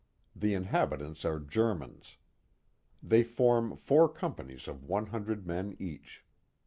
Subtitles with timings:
[0.35, 2.17] The inhabitants are Germans.
[3.03, 6.25] They form four companies of one hundred men each.